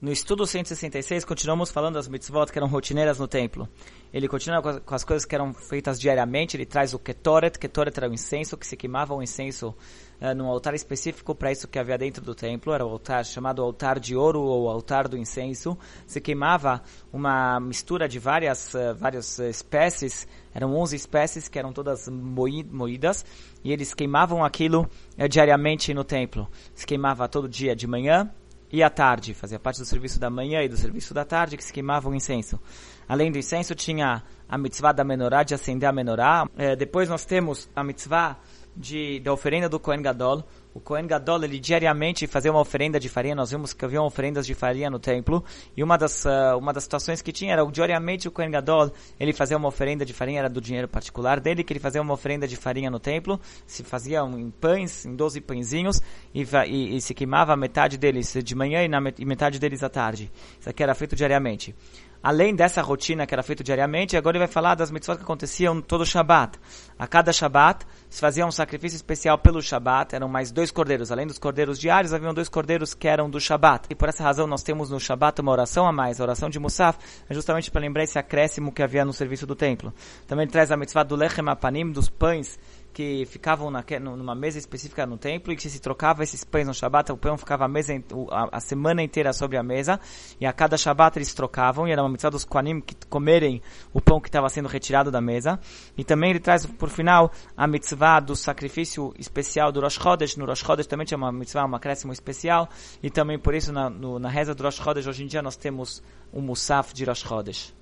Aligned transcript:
No 0.00 0.12
estudo 0.12 0.46
166, 0.46 1.24
continuamos 1.24 1.72
falando 1.72 1.94
das 1.94 2.06
mitzvot 2.06 2.52
que 2.52 2.56
eram 2.56 2.68
rotineiras 2.68 3.18
no 3.18 3.26
templo. 3.26 3.68
Ele 4.12 4.28
continua 4.28 4.62
com 4.62 4.94
as, 4.94 5.02
coisas 5.02 5.26
que 5.26 5.34
eram 5.34 5.52
feitas 5.52 5.98
diariamente, 5.98 6.56
ele 6.56 6.64
traz 6.64 6.94
o 6.94 7.00
ketoret, 7.00 7.58
ketoret 7.58 7.98
era 7.98 8.08
o 8.08 8.14
incenso, 8.14 8.56
que 8.56 8.64
se 8.64 8.76
queimava 8.76 9.12
o 9.12 9.20
incenso 9.20 9.74
uh, 10.20 10.32
num 10.36 10.46
altar 10.46 10.72
específico 10.72 11.34
para 11.34 11.50
isso 11.50 11.66
que 11.66 11.80
havia 11.80 11.98
dentro 11.98 12.24
do 12.24 12.32
templo, 12.32 12.72
era 12.72 12.86
o 12.86 12.90
altar 12.90 13.24
chamado 13.24 13.60
altar 13.60 13.98
de 13.98 14.14
ouro 14.14 14.40
ou 14.40 14.68
altar 14.70 15.08
do 15.08 15.18
incenso. 15.18 15.76
Se 16.06 16.20
queimava 16.20 16.80
uma 17.12 17.58
mistura 17.58 18.08
de 18.08 18.20
várias, 18.20 18.74
uh, 18.74 18.94
várias 18.96 19.40
espécies, 19.40 20.28
eram 20.54 20.76
11 20.76 20.94
espécies 20.94 21.48
que 21.48 21.58
eram 21.58 21.72
todas 21.72 22.08
moídas, 22.08 23.26
e 23.64 23.72
eles 23.72 23.92
queimavam 23.94 24.44
aquilo 24.44 24.88
diariamente 25.28 25.92
no 25.92 26.04
templo. 26.04 26.48
Se 26.72 26.86
queimava 26.86 27.28
todo 27.28 27.48
dia 27.48 27.74
de 27.74 27.88
manhã, 27.88 28.32
e 28.70 28.82
à 28.82 28.90
tarde, 28.90 29.32
fazia 29.34 29.58
parte 29.58 29.80
do 29.80 29.86
serviço 29.86 30.20
da 30.20 30.28
manhã 30.28 30.62
e 30.62 30.68
do 30.68 30.76
serviço 30.76 31.14
da 31.14 31.24
tarde, 31.24 31.56
que 31.56 31.64
se 31.64 31.72
queimava 31.72 32.08
o 32.08 32.14
incenso. 32.14 32.60
Além 33.08 33.32
do 33.32 33.38
incenso, 33.38 33.74
tinha 33.74 34.22
a 34.48 34.56
mitzvah 34.56 34.92
da 34.92 35.04
menorá, 35.04 35.42
de 35.42 35.54
acender 35.54 35.88
a 35.88 35.92
menorá. 35.92 36.48
É, 36.56 36.74
depois 36.74 37.08
nós 37.08 37.24
temos 37.24 37.68
a 37.76 37.84
mitzvah 37.84 38.38
de, 38.78 39.18
da 39.20 39.32
oferenda 39.32 39.68
do 39.68 39.80
Kohen 39.80 40.00
Gadol. 40.00 40.44
O 40.72 40.80
Kohen 40.80 41.08
Gadol, 41.08 41.42
ele 41.42 41.58
diariamente 41.58 42.26
fazia 42.28 42.52
uma 42.52 42.60
oferenda 42.60 43.00
de 43.00 43.08
farinha. 43.08 43.34
Nós 43.34 43.50
vimos 43.50 43.72
que 43.72 43.84
havia 43.84 44.00
oferendas 44.00 44.46
de 44.46 44.54
farinha 44.54 44.88
no 44.88 45.00
templo. 45.00 45.44
E 45.76 45.82
uma 45.82 45.98
das, 45.98 46.24
uh, 46.24 46.56
uma 46.56 46.72
das 46.72 46.84
situações 46.84 47.20
que 47.20 47.32
tinha 47.32 47.52
era, 47.52 47.66
diariamente 47.66 48.28
o 48.28 48.30
Kohen 48.30 48.50
Gadol, 48.50 48.92
ele 49.18 49.32
fazia 49.32 49.56
uma 49.56 49.66
oferenda 49.66 50.04
de 50.06 50.12
farinha, 50.12 50.38
era 50.38 50.48
do 50.48 50.60
dinheiro 50.60 50.86
particular 50.86 51.40
dele, 51.40 51.64
que 51.64 51.72
ele 51.72 51.80
fazia 51.80 52.00
uma 52.00 52.14
oferenda 52.14 52.46
de 52.46 52.54
farinha 52.54 52.90
no 52.90 53.00
templo. 53.00 53.40
Se 53.66 53.82
fazia 53.82 54.20
em 54.20 54.50
pães, 54.50 55.04
em 55.04 55.16
12 55.16 55.40
pãezinhos, 55.40 56.00
e, 56.32 56.46
e, 56.68 56.96
e 56.96 57.00
se 57.00 57.12
queimava 57.12 57.56
metade 57.56 57.98
deles 57.98 58.32
de 58.32 58.54
manhã 58.54 58.84
e, 58.84 58.88
na, 58.88 59.00
e 59.18 59.24
metade 59.24 59.58
deles 59.58 59.82
à 59.82 59.88
tarde. 59.88 60.30
Isso 60.60 60.70
aqui 60.70 60.82
era 60.82 60.94
feito 60.94 61.16
diariamente 61.16 61.74
além 62.22 62.54
dessa 62.54 62.82
rotina 62.82 63.26
que 63.26 63.34
era 63.34 63.42
feita 63.42 63.62
diariamente, 63.62 64.16
agora 64.16 64.36
ele 64.36 64.44
vai 64.44 64.52
falar 64.52 64.74
das 64.74 64.90
mitzvot 64.90 65.16
que 65.16 65.22
aconteciam 65.22 65.80
todo 65.80 66.04
Shabat. 66.04 66.58
A 66.98 67.06
cada 67.06 67.32
Shabat 67.32 67.86
se 68.10 68.20
fazia 68.20 68.44
um 68.44 68.50
sacrifício 68.50 68.96
especial 68.96 69.38
pelo 69.38 69.62
Shabat, 69.62 70.16
eram 70.16 70.28
mais 70.28 70.50
dois 70.50 70.70
cordeiros. 70.70 71.12
Além 71.12 71.26
dos 71.26 71.38
cordeiros 71.38 71.78
diários, 71.78 72.12
haviam 72.12 72.34
dois 72.34 72.48
cordeiros 72.48 72.92
que 72.92 73.06
eram 73.06 73.30
do 73.30 73.40
Shabat. 73.40 73.86
E 73.88 73.94
por 73.94 74.08
essa 74.08 74.24
razão 74.24 74.46
nós 74.46 74.62
temos 74.62 74.90
no 74.90 74.98
Shabat 74.98 75.40
uma 75.40 75.52
oração 75.52 75.86
a 75.86 75.92
mais, 75.92 76.20
a 76.20 76.24
oração 76.24 76.50
de 76.50 76.58
Musaf, 76.58 76.98
é 77.28 77.34
justamente 77.34 77.70
para 77.70 77.82
lembrar 77.82 78.02
esse 78.02 78.18
acréscimo 78.18 78.72
que 78.72 78.82
havia 78.82 79.04
no 79.04 79.12
serviço 79.12 79.46
do 79.46 79.54
templo. 79.54 79.94
Também 80.26 80.44
ele 80.44 80.52
traz 80.52 80.72
a 80.72 80.76
mitzvah 80.76 81.04
do 81.04 81.14
Lechem 81.14 81.48
Apanim, 81.48 81.92
dos 81.92 82.08
pães 82.08 82.58
que 82.98 83.24
ficavam 83.26 83.70
na, 83.70 83.84
numa 84.00 84.34
mesa 84.34 84.58
específica 84.58 85.06
no 85.06 85.16
templo 85.16 85.52
e 85.52 85.56
que 85.56 85.70
se 85.70 85.78
trocava 85.78 86.24
esses 86.24 86.42
pães 86.42 86.66
no 86.66 86.74
Shabat, 86.74 87.12
o 87.12 87.16
pão 87.16 87.38
ficava 87.38 87.64
a, 87.64 87.68
mesa, 87.68 87.92
a, 88.30 88.56
a 88.56 88.60
semana 88.60 89.02
inteira 89.02 89.32
sobre 89.32 89.56
a 89.56 89.62
mesa 89.62 90.00
e 90.40 90.44
a 90.44 90.52
cada 90.52 90.76
Shabat 90.76 91.16
eles 91.16 91.32
trocavam 91.32 91.86
e 91.86 91.92
era 91.92 92.02
uma 92.02 92.08
mitzvah 92.08 92.30
dos 92.30 92.44
Koanim 92.44 92.80
que 92.80 92.96
comerem 93.08 93.62
o 93.92 94.00
pão 94.00 94.20
que 94.20 94.28
estava 94.28 94.48
sendo 94.48 94.68
retirado 94.68 95.12
da 95.12 95.20
mesa. 95.20 95.60
E 95.96 96.02
também 96.02 96.30
ele 96.30 96.40
traz 96.40 96.66
por 96.66 96.87
final 96.88 97.30
a 97.56 97.66
mitzvah 97.66 98.20
do 98.20 98.34
sacrifício 98.36 99.12
especial 99.18 99.70
do 99.72 99.80
Rosh 99.80 99.98
Chodesh. 99.98 100.36
No 100.36 100.46
Rosh 100.46 100.60
Chodesh 100.60 100.86
também 100.86 101.06
tinha 101.06 101.18
uma 101.18 101.32
mitzvah, 101.32 101.64
um 101.64 101.74
acréscimo 101.74 102.12
especial 102.12 102.68
e 103.02 103.10
também 103.10 103.38
por 103.38 103.54
isso 103.54 103.72
na, 103.72 103.88
no, 103.88 104.18
na 104.18 104.28
reza 104.28 104.54
do 104.54 104.62
Rosh 104.62 104.76
Chodesh 104.76 105.06
hoje 105.06 105.24
em 105.24 105.26
dia 105.26 105.42
nós 105.42 105.56
temos 105.56 106.02
o 106.32 106.40
Musaf 106.40 106.92
de 106.94 107.04
Rosh 107.04 107.22
Chodesh. 107.22 107.78